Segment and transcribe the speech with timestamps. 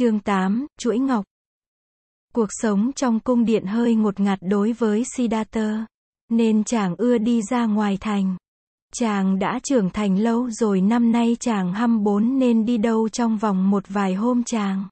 [0.00, 1.24] Chương 8, chuỗi ngọc.
[2.34, 5.86] Cuộc sống trong cung điện hơi ngột ngạt đối với Siddhartha,
[6.28, 8.36] nên chàng ưa đi ra ngoài thành.
[8.92, 13.38] Chàng đã trưởng thành lâu rồi năm nay chàng hăm bốn nên đi đâu trong
[13.38, 14.84] vòng một vài hôm chàng.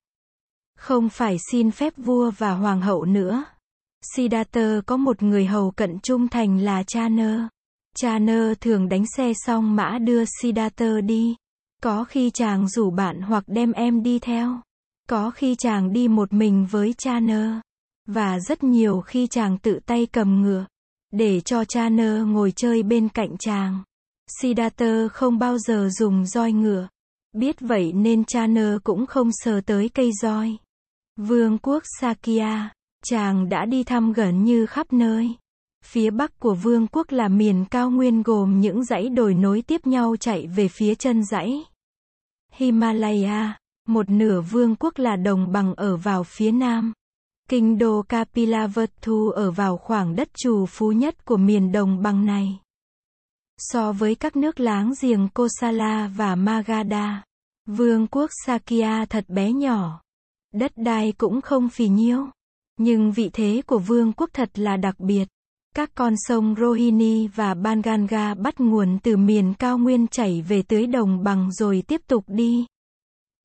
[0.79, 3.45] Không phải xin phép vua và hoàng hậu nữa.
[4.15, 7.41] Siddhartha có một người hầu cận trung thành là cha nơ.
[7.97, 11.37] Cha nơ thường đánh xe xong mã đưa Siddhartha đi.
[11.83, 14.61] Có khi chàng rủ bạn hoặc đem em đi theo.
[15.09, 17.61] Có khi chàng đi một mình với cha nơ.
[18.07, 20.67] Và rất nhiều khi chàng tự tay cầm ngựa.
[21.13, 23.83] Để cho cha nơ ngồi chơi bên cạnh chàng.
[24.41, 26.89] Siddhartha không bao giờ dùng roi ngựa.
[27.33, 30.57] Biết vậy nên cha nơ cũng không sờ tới cây roi.
[31.17, 32.69] Vương quốc Sakya,
[33.05, 35.35] chàng đã đi thăm gần như khắp nơi.
[35.85, 39.87] Phía bắc của vương quốc là miền cao nguyên gồm những dãy đồi nối tiếp
[39.87, 41.65] nhau chạy về phía chân dãy.
[42.53, 43.59] Himalaya,
[43.89, 46.93] một nửa vương quốc là đồng bằng ở vào phía nam.
[47.49, 52.59] Kinh đô Kapilavatthu ở vào khoảng đất trù phú nhất của miền đồng bằng này.
[53.59, 57.23] So với các nước láng giềng Kosala và Magadha,
[57.67, 60.01] vương quốc Sakya thật bé nhỏ.
[60.55, 62.27] Đất đai cũng không phì nhiêu.
[62.79, 65.29] Nhưng vị thế của vương quốc thật là đặc biệt.
[65.75, 70.87] Các con sông Rohini và Banganga bắt nguồn từ miền cao nguyên chảy về tới
[70.87, 72.67] đồng bằng rồi tiếp tục đi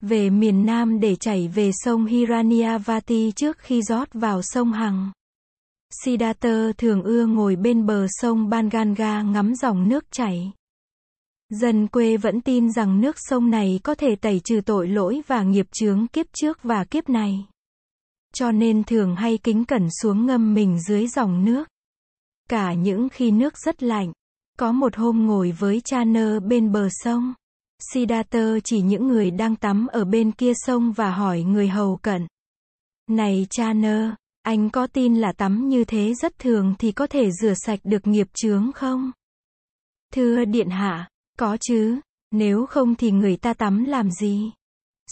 [0.03, 5.11] về miền Nam để chảy về sông Hiranyavati trước khi rót vào sông Hằng.
[6.03, 10.51] Siddhartha thường ưa ngồi bên bờ sông Banganga ngắm dòng nước chảy.
[11.49, 15.43] Dân quê vẫn tin rằng nước sông này có thể tẩy trừ tội lỗi và
[15.43, 17.45] nghiệp chướng kiếp trước và kiếp này.
[18.33, 21.67] Cho nên thường hay kính cẩn xuống ngâm mình dưới dòng nước.
[22.49, 24.13] Cả những khi nước rất lạnh.
[24.57, 27.33] Có một hôm ngồi với cha nơ bên bờ sông.
[27.91, 32.27] Siddhartha chỉ những người đang tắm ở bên kia sông và hỏi người hầu cận.
[33.09, 37.31] Này cha nơ, anh có tin là tắm như thế rất thường thì có thể
[37.31, 39.11] rửa sạch được nghiệp chướng không?
[40.13, 41.99] Thưa điện hạ, có chứ,
[42.31, 44.51] nếu không thì người ta tắm làm gì?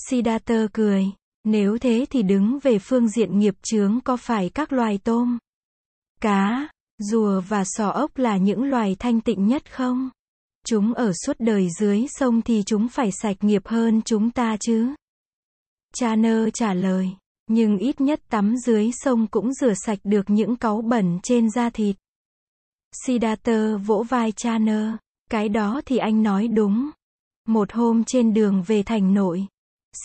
[0.09, 1.05] Siddhartha cười,
[1.43, 5.37] nếu thế thì đứng về phương diện nghiệp chướng có phải các loài tôm,
[6.21, 6.67] cá,
[6.97, 10.09] rùa và sò ốc là những loài thanh tịnh nhất không?
[10.67, 14.87] Chúng ở suốt đời dưới sông thì chúng phải sạch nghiệp hơn chúng ta chứ.
[15.93, 17.09] Cha nơ trả lời,
[17.47, 21.69] nhưng ít nhất tắm dưới sông cũng rửa sạch được những cáu bẩn trên da
[21.69, 21.95] thịt.
[23.05, 24.97] Siddhartha vỗ vai cha nơ,
[25.29, 26.89] cái đó thì anh nói đúng.
[27.47, 29.47] Một hôm trên đường về thành nội,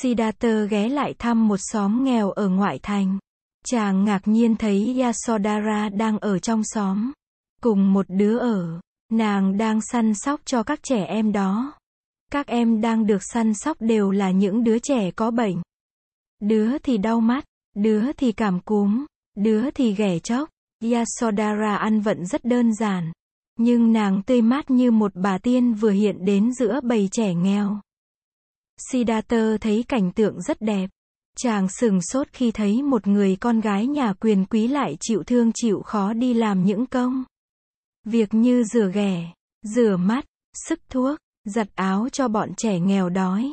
[0.02, 3.18] Siddhartha ghé lại thăm một xóm nghèo ở ngoại thành.
[3.66, 7.12] Chàng ngạc nhiên thấy Yasodhara đang ở trong xóm.
[7.62, 8.80] Cùng một đứa ở.
[9.12, 11.72] Nàng đang săn sóc cho các trẻ em đó.
[12.32, 15.62] Các em đang được săn sóc đều là những đứa trẻ có bệnh.
[16.40, 17.44] Đứa thì đau mắt,
[17.74, 19.06] đứa thì cảm cúm,
[19.36, 20.48] đứa thì ghẻ chóc.
[20.84, 23.12] Yasodhara ăn vận rất đơn giản.
[23.58, 27.80] Nhưng nàng tươi mát như một bà tiên vừa hiện đến giữa bầy trẻ nghèo.
[28.90, 30.90] Siddhartha thấy cảnh tượng rất đẹp.
[31.38, 35.50] Chàng sừng sốt khi thấy một người con gái nhà quyền quý lại chịu thương
[35.54, 37.24] chịu khó đi làm những công.
[38.06, 40.24] Việc như rửa ghẻ, rửa mắt,
[40.68, 43.52] sức thuốc, giặt áo cho bọn trẻ nghèo đói.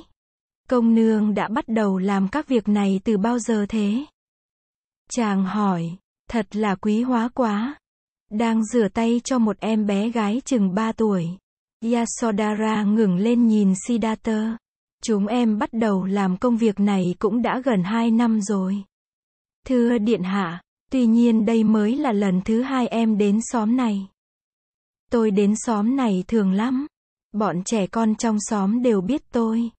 [0.69, 4.05] Công nương đã bắt đầu làm các việc này từ bao giờ thế?
[5.09, 5.97] Chàng hỏi,
[6.29, 7.75] thật là quý hóa quá.
[8.31, 11.27] Đang rửa tay cho một em bé gái chừng 3 tuổi.
[11.93, 14.57] Yasodhara ngừng lên nhìn Siddhartha.
[15.03, 18.83] Chúng em bắt đầu làm công việc này cũng đã gần 2 năm rồi.
[19.65, 24.07] Thưa Điện Hạ, tuy nhiên đây mới là lần thứ hai em đến xóm này.
[25.13, 26.87] Tôi đến xóm này thường lắm.
[27.33, 29.69] Bọn trẻ con trong xóm đều biết tôi.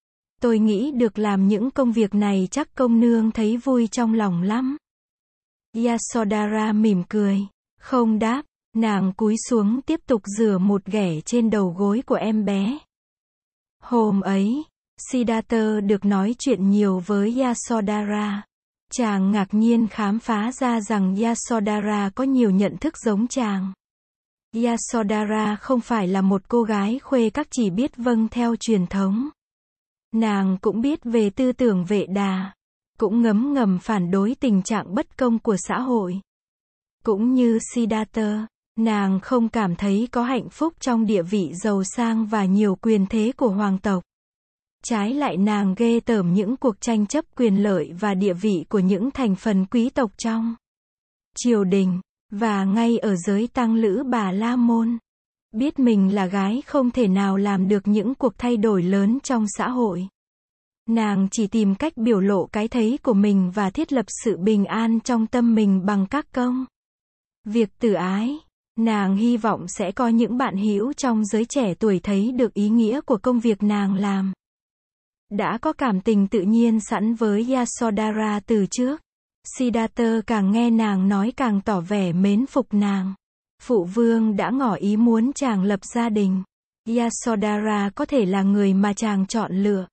[0.41, 4.43] Tôi nghĩ được làm những công việc này chắc công nương thấy vui trong lòng
[4.43, 4.77] lắm.
[5.85, 7.41] Yasodhara mỉm cười.
[7.81, 8.43] Không đáp,
[8.77, 12.79] nàng cúi xuống tiếp tục rửa một ghẻ trên đầu gối của em bé.
[13.83, 14.63] Hôm ấy,
[15.11, 18.43] Siddhartha được nói chuyện nhiều với Yasodhara.
[18.93, 23.73] Chàng ngạc nhiên khám phá ra rằng Yasodhara có nhiều nhận thức giống chàng.
[24.55, 29.29] Yasodhara không phải là một cô gái khuê các chỉ biết vâng theo truyền thống.
[30.13, 32.53] Nàng cũng biết về tư tưởng vệ đà,
[32.99, 36.21] cũng ngấm ngầm phản đối tình trạng bất công của xã hội.
[37.05, 38.47] Cũng như Siddhartha,
[38.79, 43.07] nàng không cảm thấy có hạnh phúc trong địa vị giàu sang và nhiều quyền
[43.07, 44.03] thế của hoàng tộc.
[44.85, 48.79] Trái lại nàng ghê tởm những cuộc tranh chấp quyền lợi và địa vị của
[48.79, 50.55] những thành phần quý tộc trong
[51.37, 52.01] triều đình.
[52.37, 54.99] Và ngay ở giới tăng lữ bà La Môn,
[55.53, 59.45] biết mình là gái không thể nào làm được những cuộc thay đổi lớn trong
[59.57, 60.09] xã hội.
[60.89, 64.65] Nàng chỉ tìm cách biểu lộ cái thấy của mình và thiết lập sự bình
[64.65, 66.65] an trong tâm mình bằng các công.
[67.45, 68.39] Việc tử ái.
[68.79, 72.69] Nàng hy vọng sẽ có những bạn hữu trong giới trẻ tuổi thấy được ý
[72.69, 74.33] nghĩa của công việc nàng làm.
[75.31, 79.01] Đã có cảm tình tự nhiên sẵn với Yasodhara từ trước.
[79.45, 83.15] Siddhartha càng nghe nàng nói càng tỏ vẻ mến phục nàng.
[83.63, 86.43] Phụ vương đã ngỏ ý muốn chàng lập gia đình.
[86.97, 89.87] Yasodhara có thể là người mà chàng chọn lựa.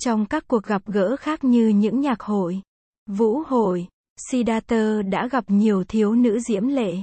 [0.00, 2.60] Trong các cuộc gặp gỡ khác như những nhạc hội,
[3.06, 3.86] vũ hội,
[4.30, 6.94] Siddhartha đã gặp nhiều thiếu nữ diễm lệ.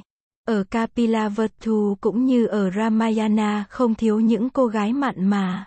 [0.47, 5.65] Ở Kapilavatthu cũng như ở Ramayana không thiếu những cô gái mặn mà.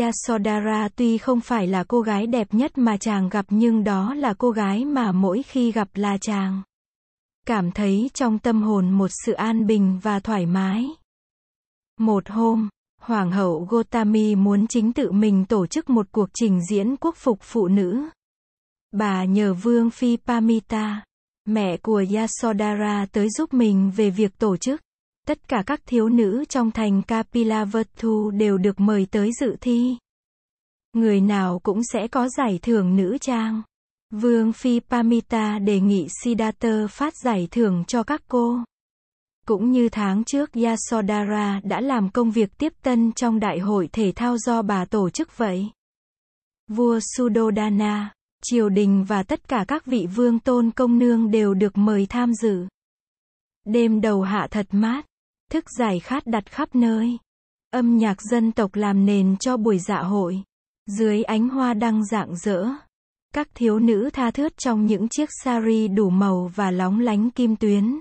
[0.00, 4.34] Yasodhara tuy không phải là cô gái đẹp nhất mà chàng gặp nhưng đó là
[4.38, 6.62] cô gái mà mỗi khi gặp là chàng.
[7.46, 10.86] Cảm thấy trong tâm hồn một sự an bình và thoải mái.
[11.98, 12.68] Một hôm,
[13.00, 17.38] Hoàng hậu Gotami muốn chính tự mình tổ chức một cuộc trình diễn quốc phục
[17.40, 18.08] phụ nữ.
[18.92, 21.04] Bà nhờ Vương Phi Pamita,
[21.44, 24.80] mẹ của Yasodhara tới giúp mình về việc tổ chức.
[25.28, 29.96] Tất cả các thiếu nữ trong thành Kapilavatthu đều được mời tới dự thi.
[30.92, 33.62] Người nào cũng sẽ có giải thưởng nữ trang.
[34.10, 38.58] Vương Phi Pamita đề nghị Siddhartha phát giải thưởng cho các cô.
[39.46, 44.12] Cũng như tháng trước Yasodhara đã làm công việc tiếp tân trong đại hội thể
[44.16, 45.70] thao do bà tổ chức vậy.
[46.68, 48.12] Vua Sudodana,
[48.44, 52.34] triều đình và tất cả các vị vương tôn công nương đều được mời tham
[52.34, 52.66] dự.
[53.64, 55.06] Đêm đầu hạ thật mát,
[55.52, 57.18] thức giải khát đặt khắp nơi.
[57.70, 60.42] Âm nhạc dân tộc làm nền cho buổi dạ hội.
[60.86, 62.66] Dưới ánh hoa đăng rạng rỡ,
[63.34, 67.56] Các thiếu nữ tha thướt trong những chiếc sari đủ màu và lóng lánh kim
[67.56, 68.00] tuyến.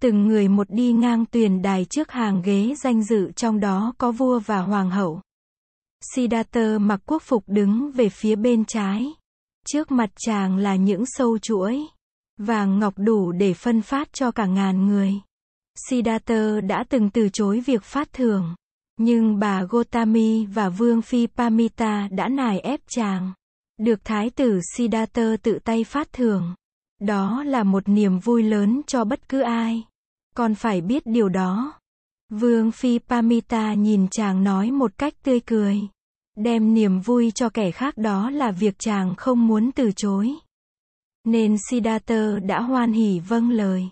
[0.00, 4.12] Từng người một đi ngang tuyền đài trước hàng ghế danh dự trong đó có
[4.12, 5.20] vua và hoàng hậu.
[6.14, 9.06] Siddhartha mặc quốc phục đứng về phía bên trái.
[9.66, 11.80] Trước mặt chàng là những sâu chuỗi.
[12.38, 15.14] Vàng ngọc đủ để phân phát cho cả ngàn người.
[15.88, 18.54] Siddhartha đã từng từ chối việc phát thưởng.
[18.98, 23.32] Nhưng bà Gotami và Vương Phi Pamita đã nài ép chàng.
[23.78, 26.54] Được Thái tử Siddhartha tự tay phát thưởng.
[27.00, 29.84] Đó là một niềm vui lớn cho bất cứ ai.
[30.34, 31.72] Còn phải biết điều đó.
[32.28, 35.80] Vương Phi Pamita nhìn chàng nói một cách tươi cười.
[36.36, 40.34] Đem niềm vui cho kẻ khác đó là việc chàng không muốn từ chối.
[41.24, 43.88] Nên Siddhartha đã hoan hỉ vâng lời.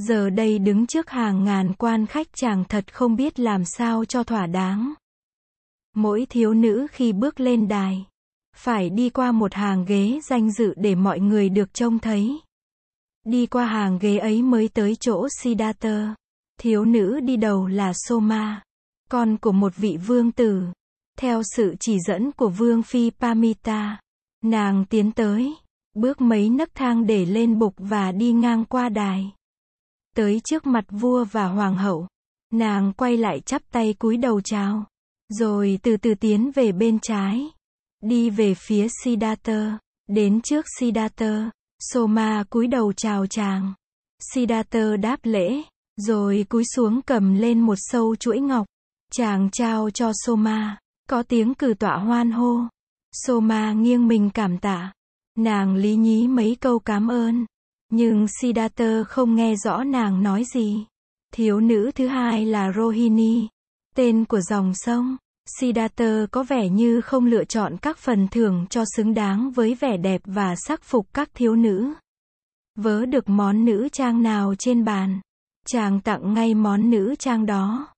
[0.00, 4.24] Giờ đây đứng trước hàng ngàn quan khách chàng thật không biết làm sao cho
[4.24, 4.94] thỏa đáng.
[5.96, 8.06] Mỗi thiếu nữ khi bước lên đài,
[8.56, 12.40] phải đi qua một hàng ghế danh dự để mọi người được trông thấy.
[13.26, 16.14] Đi qua hàng ghế ấy mới tới chỗ Siddhartha.
[16.60, 18.62] Thiếu nữ đi đầu là Soma,
[19.10, 20.62] con của một vị vương tử.
[21.18, 24.00] Theo sự chỉ dẫn của vương phi Pamita,
[24.44, 25.54] nàng tiến tới,
[25.94, 29.32] bước mấy nấc thang để lên bục và đi ngang qua đài.
[30.16, 32.06] Tới trước mặt vua và hoàng hậu,
[32.52, 34.84] nàng quay lại chắp tay cúi đầu chào,
[35.28, 37.50] rồi từ từ tiến về bên trái,
[38.02, 39.78] đi về phía Siddhartha,
[40.08, 41.50] đến trước Siddhartha.
[41.80, 43.74] Soma cúi đầu chào chàng.
[44.32, 45.62] Siddhartha đáp lễ,
[45.96, 48.66] rồi cúi xuống cầm lên một sâu chuỗi ngọc.
[49.12, 50.78] Chàng trao cho Soma,
[51.08, 52.60] có tiếng cử tọa hoan hô.
[53.12, 54.92] Soma nghiêng mình cảm tạ.
[55.38, 57.46] Nàng lý nhí mấy câu cảm ơn.
[57.90, 60.86] Nhưng Siddhartha không nghe rõ nàng nói gì.
[61.32, 63.48] Thiếu nữ thứ hai là Rohini,
[63.94, 65.16] tên của dòng sông.
[65.58, 69.96] Siddhartha có vẻ như không lựa chọn các phần thưởng cho xứng đáng với vẻ
[69.96, 71.92] đẹp và sắc phục các thiếu nữ.
[72.76, 75.20] Vớ được món nữ trang nào trên bàn,
[75.66, 77.88] chàng tặng ngay món nữ trang đó.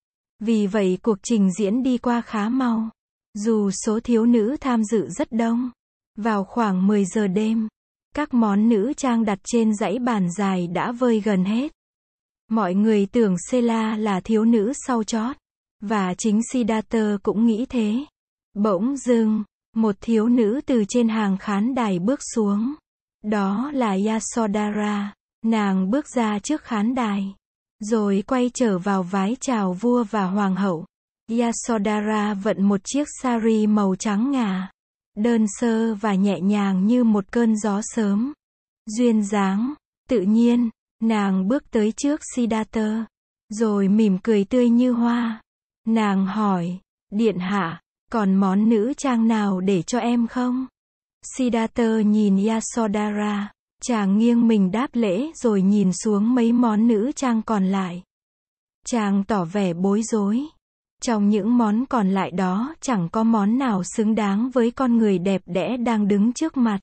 [0.40, 2.90] Vì vậy cuộc trình diễn đi qua khá mau.
[3.34, 5.70] Dù số thiếu nữ tham dự rất đông.
[6.18, 7.68] Vào khoảng 10 giờ đêm,
[8.14, 11.72] các món nữ trang đặt trên dãy bàn dài đã vơi gần hết.
[12.50, 15.36] Mọi người tưởng Sela là thiếu nữ sau chót.
[15.80, 17.94] Và chính Siddhartha cũng nghĩ thế.
[18.54, 19.44] Bỗng dưng,
[19.76, 22.74] một thiếu nữ từ trên hàng khán đài bước xuống.
[23.24, 25.14] Đó là Yasodhara.
[25.44, 27.34] Nàng bước ra trước khán đài.
[27.80, 30.84] Rồi quay trở vào vái chào vua và hoàng hậu.
[31.30, 34.70] Yasodhara vận một chiếc sari màu trắng ngà.
[35.16, 38.32] Đơn sơ và nhẹ nhàng như một cơn gió sớm.
[38.86, 39.74] Duyên dáng,
[40.08, 43.06] tự nhiên, nàng bước tới trước Siddhartha.
[43.48, 45.42] Rồi mỉm cười tươi như hoa.
[45.86, 46.78] Nàng hỏi,
[47.10, 50.66] điện hạ, còn món nữ trang nào để cho em không?
[51.36, 53.52] Siddhartha nhìn Yasodhara,
[53.82, 58.02] chàng nghiêng mình đáp lễ rồi nhìn xuống mấy món nữ trang còn lại.
[58.86, 60.46] Chàng tỏ vẻ bối rối.
[61.02, 65.18] Trong những món còn lại đó, chẳng có món nào xứng đáng với con người
[65.18, 66.80] đẹp đẽ đang đứng trước mặt.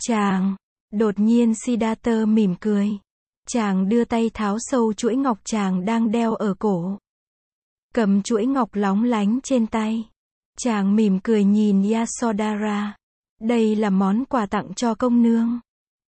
[0.00, 0.56] Chàng,
[0.92, 2.90] đột nhiên Siddhartha mỉm cười.
[3.48, 6.98] Chàng đưa tay tháo sâu chuỗi ngọc chàng đang đeo ở cổ.
[7.94, 10.08] Cầm chuỗi ngọc lóng lánh trên tay.
[10.58, 12.96] Chàng mỉm cười nhìn Yasodhara.
[13.40, 15.60] Đây là món quà tặng cho công nương.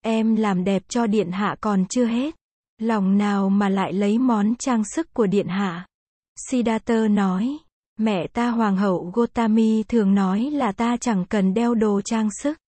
[0.04, 2.34] Em làm đẹp cho điện hạ còn chưa hết.
[2.78, 5.86] Lòng nào mà lại lấy món trang sức của điện hạ.
[6.48, 7.58] Siddhartha nói.
[7.98, 12.58] Mẹ ta hoàng hậu Gotami thường nói là ta chẳng cần đeo đồ trang sức.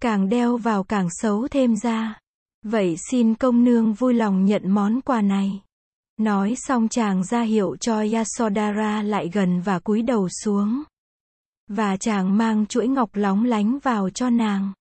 [0.00, 2.18] Càng đeo vào càng xấu thêm ra.
[2.62, 5.60] Vậy xin công nương vui lòng nhận món quà này.
[6.16, 10.82] Nói xong chàng ra hiệu cho Yasodhara lại gần và cúi đầu xuống.
[11.68, 14.72] Và chàng mang chuỗi ngọc lóng lánh vào cho nàng.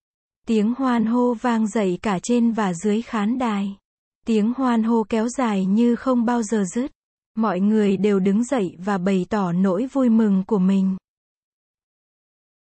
[0.48, 3.78] Tiếng hoan hô vang dậy cả trên và dưới khán đài.
[4.26, 6.92] Tiếng hoan hô kéo dài như không bao giờ dứt.
[7.38, 10.96] Mọi người đều đứng dậy và bày tỏ nỗi vui mừng của mình.